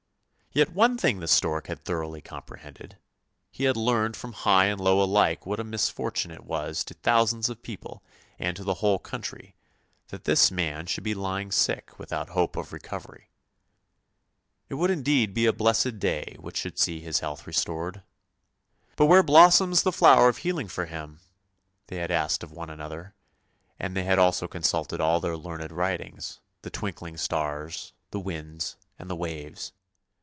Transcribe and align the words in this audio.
Yet 0.53 0.73
one 0.73 0.97
thing 0.97 1.21
the 1.21 1.29
stork 1.29 1.67
had 1.67 1.79
thoroughly 1.79 2.21
comprehended; 2.21 2.97
he 3.51 3.63
had 3.63 3.77
heard 3.77 4.17
from 4.17 4.33
high 4.33 4.65
and 4.65 4.81
low 4.81 5.01
alike 5.01 5.45
what 5.45 5.61
a 5.61 5.63
misfortune 5.63 6.29
it 6.29 6.43
was 6.43 6.83
to 6.83 6.93
thousands 6.93 7.47
of 7.47 7.63
people 7.63 8.03
and 8.37 8.53
to 8.57 8.65
the 8.65 8.73
whole 8.83 8.99
country, 8.99 9.55
that 10.09 10.25
this 10.25 10.51
man 10.51 10.87
should 10.87 11.05
be 11.05 11.13
lying 11.13 11.53
sick 11.53 11.97
without 11.97 12.31
hope 12.31 12.57
of 12.57 12.73
recovery. 12.73 13.29
It 14.67 14.73
would 14.73 14.89
indeed 14.91 15.33
be 15.33 15.45
a 15.45 15.53
blessed 15.53 15.99
day 15.99 16.35
which 16.37 16.57
should 16.57 16.77
see 16.77 16.99
his 16.99 17.21
health 17.21 17.47
restored." 17.47 18.03
But 18.97 19.05
where 19.05 19.23
blossoms 19.23 19.83
the 19.83 19.93
flower 19.93 20.27
of 20.27 20.39
healing 20.39 20.67
for 20.67 20.85
him?" 20.85 21.21
they 21.87 21.95
had 21.95 22.11
asked 22.11 22.43
of 22.43 22.51
one 22.51 22.69
.another, 22.69 23.15
and 23.79 23.95
they 23.95 24.03
had 24.03 24.19
also 24.19 24.49
consulted 24.49 24.99
all 24.99 25.21
their 25.21 25.37
learned 25.37 25.71
writings, 25.71 26.41
the 26.61 26.69
twinkling 26.69 27.15
stars, 27.15 27.93
the 28.09 28.19
winds, 28.19 28.75
and 28.99 29.09
the 29.09 29.15
waves. 29.15 29.71